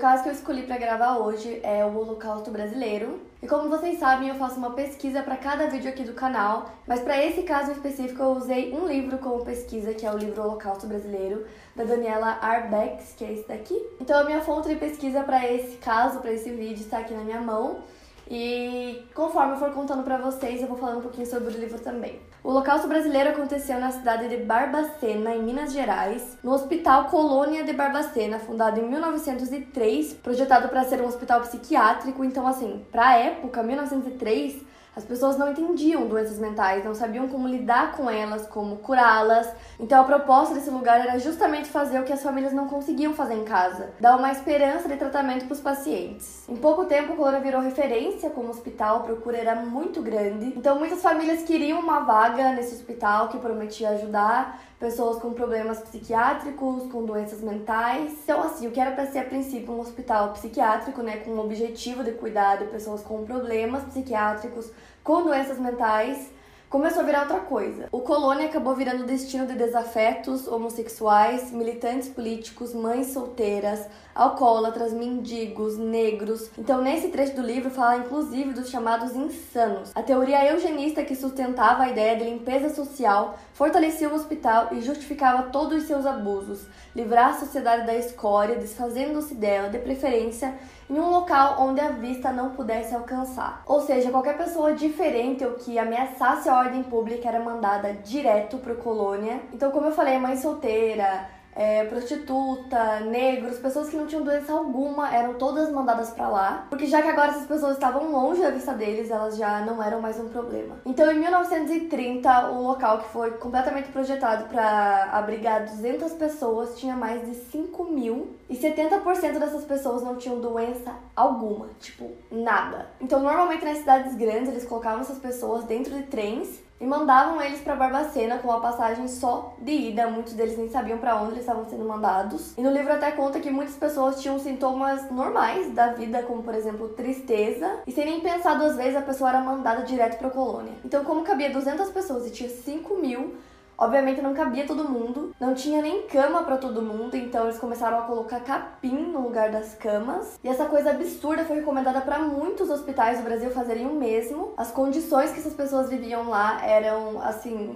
[0.00, 3.20] caso que eu escolhi para gravar hoje é o Holocausto Brasileiro.
[3.42, 7.00] E como vocês sabem, eu faço uma pesquisa para cada vídeo aqui do canal, mas
[7.00, 10.86] para esse caso específico eu usei um livro como pesquisa, que é o livro Holocausto
[10.86, 11.46] Brasileiro,
[11.76, 13.78] da Daniela Arbex, que é esse daqui.
[14.00, 17.22] Então a minha fonte de pesquisa para esse caso, para esse vídeo, está aqui na
[17.22, 17.80] minha mão.
[18.28, 21.78] E conforme eu for contando para vocês, eu vou falando um pouquinho sobre o livro
[21.78, 22.20] também.
[22.42, 27.72] O Holocausto Brasileiro aconteceu na cidade de Barbacena, em Minas Gerais, no Hospital Colônia de
[27.72, 32.24] Barbacena, fundado em 1903, projetado para ser um hospital psiquiátrico.
[32.24, 37.92] Então, assim, para época, 1903, as pessoas não entendiam doenças mentais, não sabiam como lidar
[37.92, 39.48] com elas, como curá-las.
[39.78, 43.34] Então a proposta desse lugar era justamente fazer o que as famílias não conseguiam fazer
[43.34, 46.48] em casa, dar uma esperança de tratamento para os pacientes.
[46.48, 50.46] Em pouco tempo, o Colônia virou referência como hospital, a procura era muito grande.
[50.56, 56.90] Então muitas famílias queriam uma vaga nesse hospital que prometia ajudar pessoas com problemas psiquiátricos,
[56.90, 58.12] com doenças mentais.
[58.24, 61.40] Então, assim, o que era para ser a princípio um hospital psiquiátrico, né, com o
[61.44, 64.72] objetivo de cuidar de pessoas com problemas psiquiátricos,
[65.04, 66.32] com doenças mentais,
[66.70, 67.88] começou a virar outra coisa.
[67.90, 76.48] O Colônia acabou virando destino de desafetos, homossexuais, militantes políticos, mães solteiras, alcoólatras, mendigos, negros.
[76.56, 79.90] Então, nesse trecho do livro, fala inclusive dos chamados insanos.
[79.96, 85.50] A teoria eugenista que sustentava a ideia de limpeza social fortalecia o hospital e justificava
[85.50, 90.54] todos os seus abusos, livrar a sociedade da escória, desfazendo-se dela, de preferência
[90.88, 93.62] em um local onde a vista não pudesse alcançar.
[93.66, 98.74] Ou seja, qualquer pessoa diferente ou que ameaçasse a ordem pública era mandada direto para
[98.74, 99.40] colônia.
[99.52, 105.14] Então, como eu falei, mãe solteira, é, prostituta, negros, pessoas que não tinham doença alguma,
[105.14, 108.72] eram todas mandadas para lá, porque já que agora essas pessoas estavam longe da vista
[108.72, 110.76] deles, elas já não eram mais um problema.
[110.84, 117.26] Então, em 1930, o local que foi completamente projetado para abrigar 200 pessoas tinha mais
[117.26, 122.86] de 5 mil e 70% dessas pessoas não tinham doença alguma, tipo, nada.
[123.00, 127.60] Então, normalmente nas cidades grandes, eles colocavam essas pessoas dentro de trens e mandavam eles
[127.60, 130.08] para Barbacena com a passagem só de ida.
[130.08, 132.54] Muitos deles nem sabiam para onde eles estavam sendo mandados.
[132.56, 136.54] E no livro até conta que muitas pessoas tinham sintomas normais da vida, como por
[136.54, 140.72] exemplo tristeza, e sem nem pensar duas vezes a pessoa era mandada direto para colônia.
[140.84, 143.34] Então, como cabia 200 pessoas e tinha 5 mil,
[143.80, 147.98] Obviamente não cabia todo mundo, não tinha nem cama para todo mundo, então eles começaram
[147.98, 150.38] a colocar capim no lugar das camas.
[150.44, 154.52] E essa coisa absurda foi recomendada para muitos hospitais do Brasil fazerem o mesmo.
[154.54, 157.74] As condições que essas pessoas viviam lá eram assim,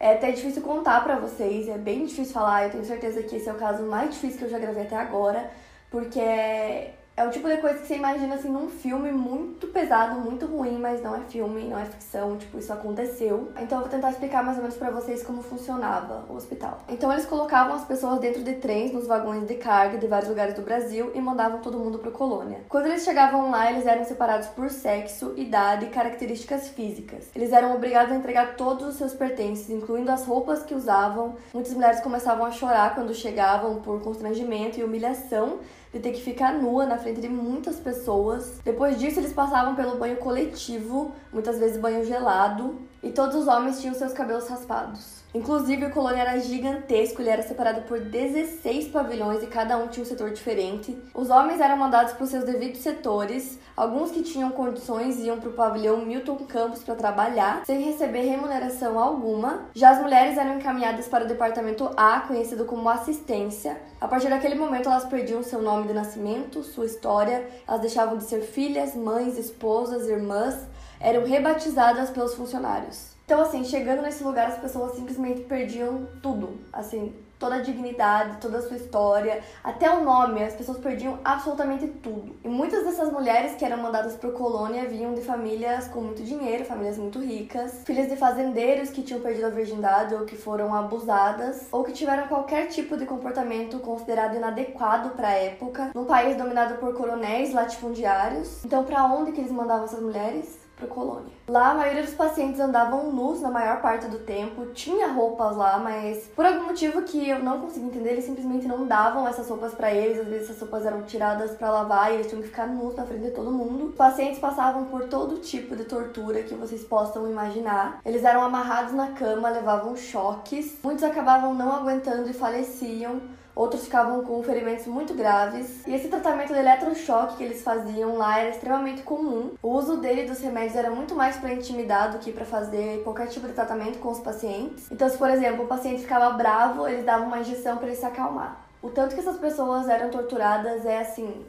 [0.00, 2.64] é até difícil contar para vocês, é bem difícil falar.
[2.64, 4.96] Eu tenho certeza que esse é o caso mais difícil que eu já gravei até
[4.96, 5.50] agora,
[5.90, 10.46] porque é o tipo de coisa que você imagina assim num filme muito pesado, muito
[10.46, 13.52] ruim, mas não é filme, não é ficção, tipo, isso aconteceu.
[13.60, 16.80] Então eu vou tentar explicar mais ou menos para vocês como funcionava o hospital.
[16.88, 20.54] Então eles colocavam as pessoas dentro de trens, nos vagões de carga de vários lugares
[20.54, 22.60] do Brasil e mandavam todo mundo para colônia.
[22.70, 27.28] Quando eles chegavam lá, eles eram separados por sexo, idade e características físicas.
[27.36, 31.34] Eles eram obrigados a entregar todos os seus pertences, incluindo as roupas que usavam.
[31.52, 35.58] Muitas mulheres começavam a chorar quando chegavam por constrangimento e humilhação
[35.92, 38.60] de ter que ficar nua na frente de muitas pessoas.
[38.64, 43.80] Depois disso, eles passavam pelo banho coletivo, muitas vezes banho gelado, e todos os homens
[43.80, 45.20] tinham seus cabelos raspados.
[45.32, 50.02] Inclusive, o colônia era gigantesco, ele era separado por 16 pavilhões e cada um tinha
[50.02, 50.98] um setor diferente.
[51.14, 55.50] Os homens eram mandados para os seus devidos setores, alguns que tinham condições iam para
[55.50, 59.66] o pavilhão Milton Campos para trabalhar, sem receber remuneração alguma.
[59.72, 63.80] Já as mulheres eram encaminhadas para o departamento A, conhecido como assistência.
[64.00, 68.24] A partir daquele momento, elas perdiam seu nome de nascimento, sua história, elas deixavam de
[68.24, 70.66] ser filhas, mães, esposas, irmãs,
[71.00, 73.10] eram rebatizadas pelos funcionários.
[73.24, 76.58] Então, assim, chegando nesse lugar, as pessoas simplesmente perdiam tudo.
[76.72, 81.86] Assim, toda a dignidade, toda a sua história, até o nome, as pessoas perdiam absolutamente
[81.86, 82.36] tudo.
[82.44, 86.66] E muitas dessas mulheres que eram mandadas por colônia vinham de famílias com muito dinheiro,
[86.66, 91.66] famílias muito ricas, filhas de fazendeiros que tinham perdido a virgindade ou que foram abusadas,
[91.72, 96.74] ou que tiveram qualquer tipo de comportamento considerado inadequado para a época, num país dominado
[96.74, 98.62] por coronéis latifundiários.
[98.64, 100.59] Então, para onde que eles mandavam essas mulheres?
[100.80, 101.32] Para colônia.
[101.46, 105.78] Lá, a maioria dos pacientes andavam nus na maior parte do tempo, tinha roupas lá,
[105.78, 109.74] mas por algum motivo que eu não consegui entender, eles simplesmente não davam essas roupas
[109.74, 110.18] para eles.
[110.18, 113.04] Às vezes essas roupas eram tiradas para lavar e eles tinham que ficar nus na
[113.04, 113.86] frente de todo mundo.
[113.86, 118.00] Os pacientes passavam por todo tipo de tortura que vocês possam imaginar.
[118.04, 120.78] Eles eram amarrados na cama, levavam choques.
[120.82, 123.20] Muitos acabavam não aguentando e faleciam
[123.54, 125.86] outros ficavam com ferimentos muito graves.
[125.86, 129.52] E esse tratamento de eletrochoque que eles faziam lá era extremamente comum.
[129.62, 133.28] O uso dele dos remédios era muito mais para intimidar do que para fazer qualquer
[133.28, 134.90] tipo de tratamento com os pacientes.
[134.90, 138.06] Então, se por exemplo o paciente ficava bravo, eles davam uma injeção para ele se
[138.06, 138.60] acalmar.
[138.82, 141.44] O tanto que essas pessoas eram torturadas é assim,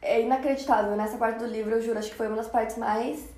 [0.00, 0.96] é inacreditável.
[0.96, 3.36] Nessa parte do livro, eu juro, acho que foi uma das partes mais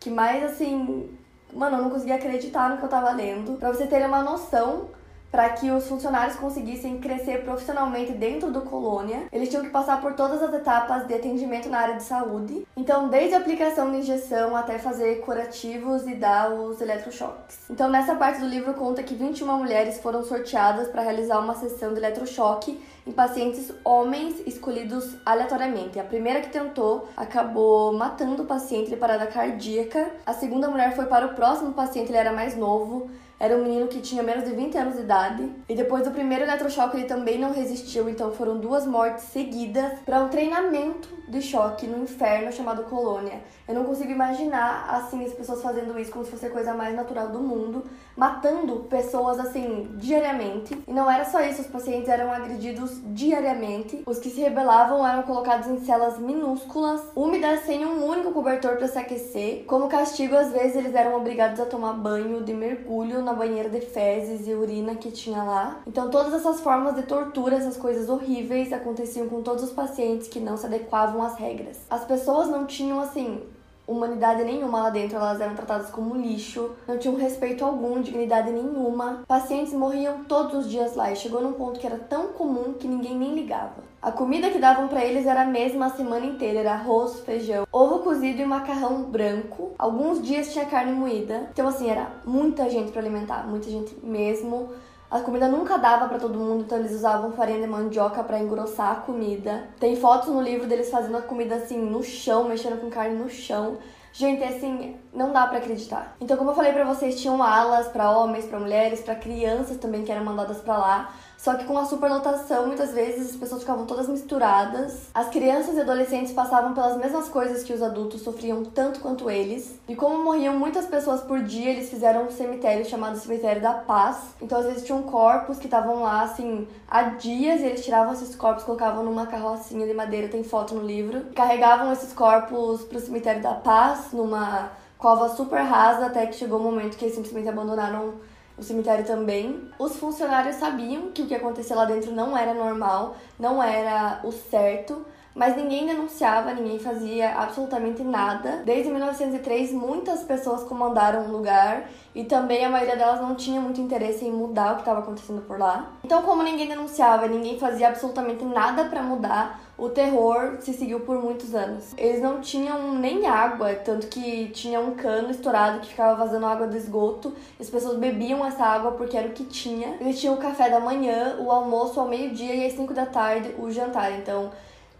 [0.00, 1.10] que mais assim,
[1.52, 3.58] mano, eu não conseguia acreditar no que eu tava lendo.
[3.58, 4.88] Pra você terem uma noção
[5.30, 10.14] para que os funcionários conseguissem crescer profissionalmente dentro do colônia, eles tinham que passar por
[10.14, 12.66] todas as etapas de atendimento na área de saúde.
[12.76, 17.58] Então, desde a aplicação de injeção até fazer curativos e dar os eletrochoques.
[17.70, 21.92] Então, nessa parte do livro conta que 21 mulheres foram sorteadas para realizar uma sessão
[21.92, 25.98] de eletrochoque em pacientes homens escolhidos aleatoriamente.
[25.98, 30.10] A primeira que tentou acabou matando o paciente de parada cardíaca.
[30.26, 33.86] A segunda mulher foi para o próximo paciente, ele era mais novo era um menino
[33.86, 35.52] que tinha menos de 20 anos de idade.
[35.68, 40.20] E depois do primeiro eletrochoque ele também não resistiu, então foram duas mortes seguidas para
[40.20, 43.40] um treinamento de choque no inferno chamado Colônia.
[43.68, 46.94] Eu não consigo imaginar assim as pessoas fazendo isso como se fosse a coisa mais
[46.96, 47.84] natural do mundo,
[48.16, 50.82] matando pessoas assim diariamente.
[50.88, 54.02] E não era só isso, os pacientes eram agredidos diariamente.
[54.06, 58.88] Os que se rebelavam eram colocados em celas minúsculas, úmidas sem um único cobertor para
[58.88, 59.64] se aquecer.
[59.66, 63.80] Como castigo, às vezes eles eram obrigados a tomar banho de mergulho na banheira de
[63.80, 65.80] fezes e urina que tinha lá.
[65.86, 70.40] Então todas essas formas de tortura, essas coisas horríveis aconteciam com todos os pacientes que
[70.40, 71.78] não se adequavam às regras.
[71.90, 73.42] As pessoas não tinham assim
[73.86, 79.24] humanidade nenhuma lá dentro, elas eram tratadas como lixo, não tinham respeito algum, dignidade nenhuma.
[79.26, 82.86] Pacientes morriam todos os dias lá e chegou num ponto que era tão comum que
[82.86, 83.87] ninguém nem ligava.
[84.00, 87.66] A comida que davam para eles era a mesma a semana inteira, era arroz, feijão,
[87.72, 89.74] ovo cozido e macarrão branco.
[89.76, 91.48] Alguns dias tinha carne moída.
[91.52, 94.68] Então assim, era muita gente para alimentar, muita gente mesmo.
[95.10, 98.92] A comida nunca dava para todo mundo, então eles usavam farinha de mandioca para engrossar
[98.92, 99.68] a comida.
[99.80, 103.28] Tem fotos no livro deles fazendo a comida assim no chão, mexendo com carne no
[103.28, 103.78] chão.
[104.12, 106.16] Gente, assim, não dá para acreditar.
[106.20, 110.04] Então, como eu falei para vocês, tinham alas para homens, para mulheres, para crianças também
[110.04, 111.14] que eram mandadas para lá.
[111.38, 115.08] Só que com a superlotação, muitas vezes as pessoas ficavam todas misturadas.
[115.14, 119.78] As crianças e adolescentes passavam pelas mesmas coisas que os adultos sofriam tanto quanto eles.
[119.88, 124.34] E como morriam muitas pessoas por dia, eles fizeram um cemitério chamado Cemitério da Paz.
[124.42, 128.34] Então às vezes tinham corpos que estavam lá assim há dias e eles tiravam esses
[128.34, 131.26] corpos, colocavam numa carrocinha de madeira, tem foto no livro.
[131.36, 136.62] Carregavam esses corpos pro Cemitério da Paz numa cova super rasa até que chegou o
[136.62, 138.14] momento que eles simplesmente abandonaram
[138.58, 139.70] o cemitério também.
[139.78, 144.32] Os funcionários sabiam que o que acontecia lá dentro não era normal, não era o
[144.32, 148.62] certo, mas ninguém denunciava, ninguém fazia absolutamente nada.
[148.64, 153.80] Desde 1903, muitas pessoas comandaram o lugar e também a maioria delas não tinha muito
[153.80, 155.92] interesse em mudar o que estava acontecendo por lá.
[156.02, 161.22] Então, como ninguém denunciava, ninguém fazia absolutamente nada para mudar, o terror se seguiu por
[161.22, 161.94] muitos anos.
[161.96, 166.66] Eles não tinham nem água, tanto que tinha um cano estourado que ficava vazando água
[166.66, 167.32] do esgoto.
[167.60, 169.96] As pessoas bebiam essa água porque era o que tinha.
[170.00, 173.54] Eles tinham o café da manhã, o almoço ao meio-dia e às 5 da tarde
[173.56, 174.10] o jantar.
[174.18, 174.50] Então,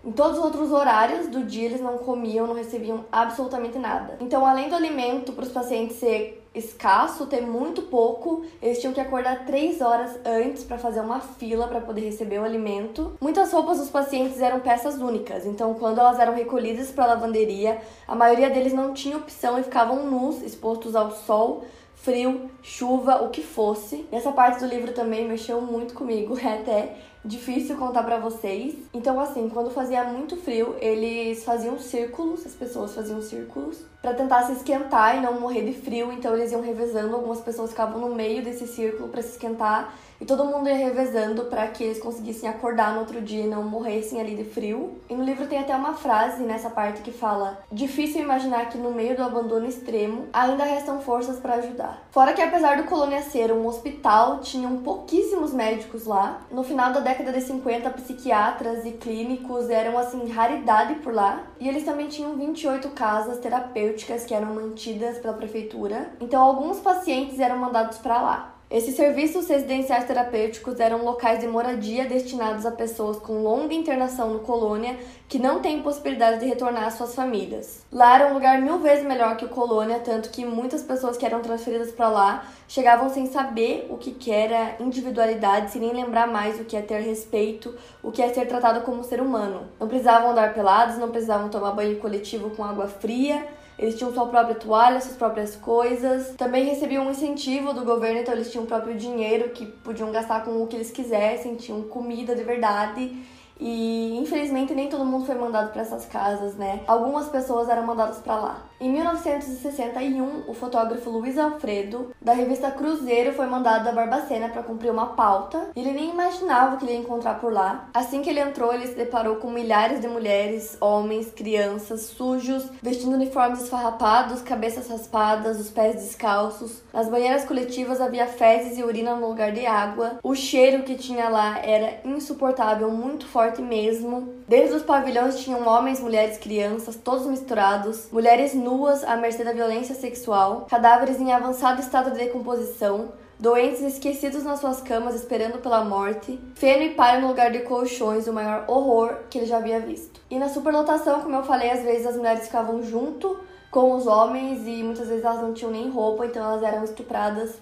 [0.04, 4.16] em todos os outros horários do dia eles não comiam, não recebiam absolutamente nada.
[4.20, 9.00] Então, além do alimento para os pacientes ser escasso, ter muito pouco, eles tinham que
[9.00, 13.12] acordar três horas antes para fazer uma fila para poder receber o alimento.
[13.20, 17.80] Muitas roupas dos pacientes eram peças únicas, então quando elas eram recolhidas para a lavanderia,
[18.06, 21.64] a maioria deles não tinha opção e ficavam nus, expostos ao sol
[22.02, 24.06] frio, chuva, o que fosse.
[24.10, 28.74] Essa parte do livro também mexeu muito comigo, é até difícil contar para vocês.
[28.94, 34.44] Então, assim, quando fazia muito frio, eles faziam círculos, as pessoas faziam círculos, para tentar
[34.44, 36.12] se esquentar e não morrer de frio.
[36.12, 40.24] Então, eles iam revezando, algumas pessoas ficavam no meio desse círculo para se esquentar e
[40.24, 44.20] todo mundo ia revezando para que eles conseguissem acordar no outro dia e não morressem
[44.20, 44.98] ali de frio.
[45.08, 48.90] E no livro tem até uma frase nessa parte que fala: Difícil imaginar que no
[48.90, 52.02] meio do abandono extremo ainda restam forças para ajudar.
[52.10, 56.40] Fora que, apesar do Colônia ser um hospital, tinham pouquíssimos médicos lá.
[56.50, 61.44] No final da década de 50, psiquiatras e clínicos eram assim raridade por lá.
[61.60, 63.87] E eles também tinham 28 casas terapêuticas
[64.24, 66.10] que eram mantidas pela prefeitura.
[66.20, 68.58] Então, alguns pacientes eram mandados para lá.
[68.70, 74.40] Esses serviços residenciais terapêuticos eram locais de moradia destinados a pessoas com longa internação no
[74.40, 74.94] colônia
[75.26, 77.86] que não têm possibilidade de retornar às suas famílias.
[77.90, 81.24] Lá era um lugar mil vezes melhor que o colônia, tanto que muitas pessoas que
[81.24, 86.60] eram transferidas para lá chegavam sem saber o que era individualidade, sem nem lembrar mais
[86.60, 89.62] o que é ter respeito, o que é ser tratado como ser humano.
[89.80, 93.48] Não precisavam andar pelados, não precisavam tomar banho coletivo com água fria
[93.78, 96.34] eles tinham sua própria toalha, suas próprias coisas.
[96.36, 100.44] Também recebiam um incentivo do governo, então eles tinham o próprio dinheiro que podiam gastar
[100.44, 103.16] com o que eles quisessem, tinham comida de verdade.
[103.60, 106.80] E infelizmente nem todo mundo foi mandado para essas casas, né?
[106.86, 108.62] Algumas pessoas eram mandadas para lá.
[108.80, 114.92] Em 1961, o fotógrafo Luiz Alfredo, da revista Cruzeiro, foi mandado a Barbacena para cumprir
[114.92, 115.70] uma pauta.
[115.74, 117.88] Ele nem imaginava o que ele ia encontrar por lá.
[117.92, 123.14] Assim que ele entrou, ele se deparou com milhares de mulheres, homens, crianças, sujos, vestindo
[123.14, 126.80] uniformes esfarrapados, cabeças raspadas, os pés descalços.
[126.92, 130.20] Nas banheiras coletivas havia fezes e urina no lugar de água.
[130.22, 134.34] O cheiro que tinha lá era insuportável, muito forte mesmo.
[134.46, 139.94] Dentro dos pavilhões tinham homens, mulheres, crianças, todos misturados, mulheres nuas à mercê da violência
[139.94, 146.38] sexual, cadáveres em avançado estado de decomposição, doentes esquecidos nas suas camas esperando pela morte,
[146.54, 150.20] feno e palha no lugar de colchões, o maior horror que ele já havia visto.
[150.30, 153.38] E na superlotação, como eu falei, às vezes as mulheres ficavam junto
[153.70, 157.56] com os homens e muitas vezes elas não tinham nem roupa, então elas eram estupradas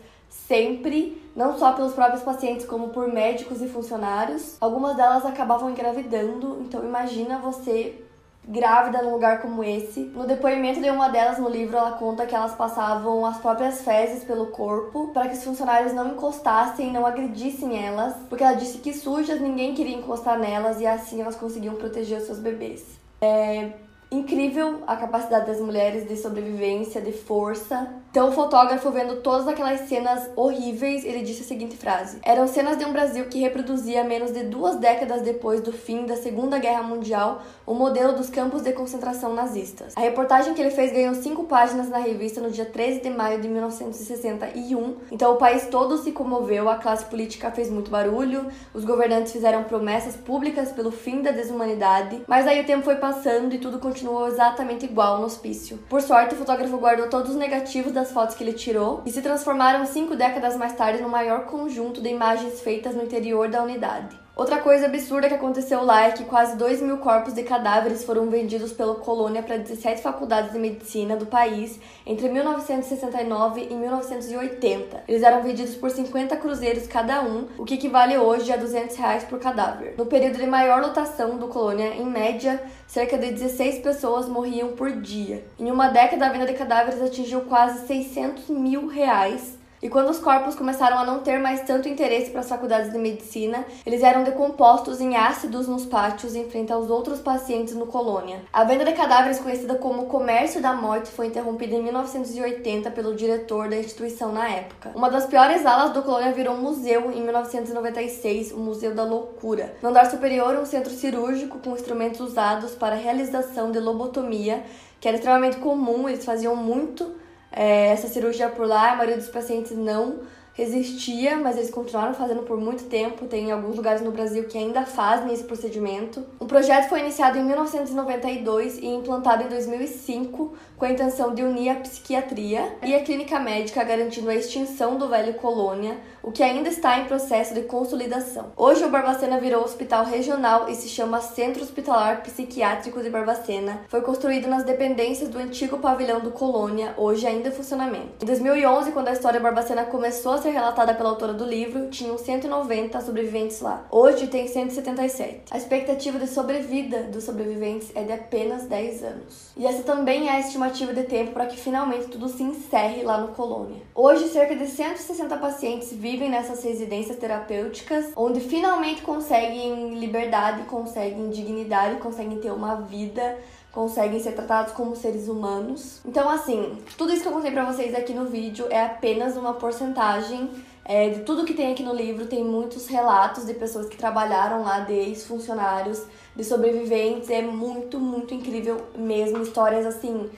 [0.47, 4.57] sempre, não só pelos próprios pacientes, como por médicos e funcionários.
[4.61, 8.02] Algumas delas acabavam engravidando, então imagina você
[8.49, 10.00] grávida num lugar como esse.
[10.00, 14.25] No depoimento de uma delas no livro, ela conta que elas passavam as próprias fezes
[14.25, 18.93] pelo corpo para que os funcionários não encostassem, não agredissem elas, porque ela disse que
[18.93, 22.85] sujas ninguém queria encostar nelas e assim elas conseguiam proteger os seus bebês.
[23.21, 23.73] É,
[24.11, 27.88] incrível a capacidade das mulheres de sobrevivência, de força.
[28.11, 32.79] Então, o fotógrafo, vendo todas aquelas cenas horríveis, ele disse a seguinte frase: Eram cenas
[32.79, 36.83] de um Brasil que reproduzia, menos de duas décadas depois do fim da Segunda Guerra
[36.83, 39.93] Mundial, o modelo dos campos de concentração nazistas.
[39.97, 43.41] A reportagem que ele fez ganhou cinco páginas na revista no dia 13 de maio
[43.41, 44.97] de 1961.
[45.11, 49.65] Então, o país todo se comoveu, a classe política fez muito barulho, os governantes fizeram
[49.65, 54.27] promessas públicas pelo fim da desumanidade, mas aí o tempo foi passando e tudo continuou
[54.27, 55.79] exatamente igual no hospício.
[55.89, 59.85] Por sorte, o fotógrafo guardou todos os negativos fotos que ele tirou e se transformaram
[59.87, 64.25] cinco décadas mais tarde no maior conjunto de imagens feitas no interior da unidade.
[64.37, 68.28] Outra coisa absurda que aconteceu lá é que quase 2 mil corpos de cadáveres foram
[68.28, 75.05] vendidos pela colônia para 17 faculdades de medicina do país entre 1969 e 1980.
[75.09, 79.25] Eles eram vendidos por 50 cruzeiros cada um, o que equivale hoje a 200 reais
[79.25, 79.95] por cadáver.
[79.97, 84.93] No período de maior lotação do colônia, em média, cerca de 16 pessoas morriam por
[84.93, 85.47] dia.
[85.59, 90.18] Em uma década, a venda de cadáveres atingiu quase 600 mil reais e quando os
[90.18, 94.25] corpos começaram a não ter mais tanto interesse para as faculdades de medicina, eles eram
[94.25, 98.42] decompostos em ácidos nos pátios em frente aos outros pacientes no colônia.
[98.52, 103.68] A venda de cadáveres, conhecida como comércio da morte, foi interrompida em 1980 pelo diretor
[103.68, 104.92] da instituição na época.
[104.95, 109.75] Uma das piores alas do colônia virou um museu em 1996, o Museu da Loucura.
[109.83, 114.64] No andar superior, um centro cirúrgico com instrumentos usados para a realização de lobotomia,
[115.00, 117.25] que era extremamente comum, eles faziam muito
[117.57, 120.21] é, essa cirurgia por lá, a maioria dos pacientes não
[120.57, 123.27] resistia, mas eles continuaram fazendo por muito tempo.
[123.27, 126.25] Tem alguns lugares no Brasil que ainda fazem esse procedimento.
[126.41, 131.71] O projeto foi iniciado em 1992 e implantado em 2005 com a intenção de unir
[131.71, 136.69] a psiquiatria e a clínica médica, garantindo a extinção do velho colônia, o que ainda
[136.69, 138.53] está em processo de consolidação.
[138.57, 143.81] Hoje o Barbacena virou hospital regional e se chama Centro Hospitalar Psiquiátrico de Barbacena.
[143.89, 148.23] Foi construído nas dependências do antigo pavilhão do Colônia, hoje ainda em funcionamento.
[148.23, 153.00] Em 2011, quando a história Barbacena começou a relatada pela autora do livro, tinham 190
[153.00, 153.87] sobreviventes lá.
[153.91, 155.45] Hoje tem 177.
[155.50, 159.50] A expectativa de sobrevida dos sobreviventes é de apenas 10 anos.
[159.57, 163.19] E essa também é a estimativa de tempo para que finalmente tudo se encerre lá
[163.19, 163.83] no Colônia.
[163.95, 172.00] Hoje, cerca de 160 pacientes vivem nessas residências terapêuticas, onde finalmente conseguem liberdade, conseguem dignidade,
[172.00, 173.38] conseguem ter uma vida
[173.76, 176.00] conseguem ser tratados como seres humanos.
[176.02, 179.52] Então, assim, tudo isso que eu contei pra vocês aqui no vídeo é apenas uma
[179.52, 180.49] porcentagem
[180.83, 182.25] é, de tudo que tem aqui no livro.
[182.25, 187.28] Tem muitos relatos de pessoas que trabalharam lá, de ex-funcionários, de sobreviventes.
[187.28, 189.42] É muito, muito incrível mesmo.
[189.42, 190.30] Histórias assim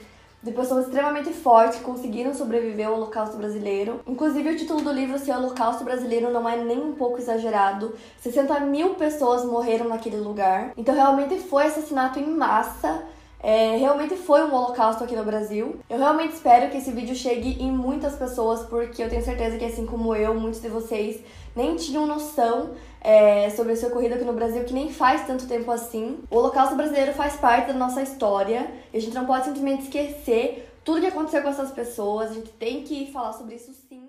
[0.43, 4.01] de pessoas extremamente fortes que conseguiram sobreviver ao Holocausto Brasileiro.
[4.05, 7.95] Inclusive, o título do livro, se o Holocausto Brasileiro, não é nem um pouco exagerado.
[8.19, 10.73] 60 mil pessoas morreram naquele lugar.
[10.75, 13.01] Então, realmente foi assassinato em massa.
[13.41, 15.79] É, realmente foi um holocausto aqui no Brasil.
[15.89, 19.65] Eu realmente espero que esse vídeo chegue em muitas pessoas, porque eu tenho certeza que,
[19.65, 21.21] assim como eu, muitos de vocês
[21.55, 25.71] nem tinham noção é, sobre esse ocorrido aqui no Brasil, que nem faz tanto tempo
[25.71, 26.19] assim.
[26.29, 30.69] O Holocausto brasileiro faz parte da nossa história e a gente não pode simplesmente esquecer
[30.83, 32.31] tudo que aconteceu com essas pessoas.
[32.31, 34.08] A gente tem que falar sobre isso sim.